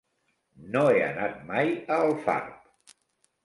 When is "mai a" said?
1.51-2.01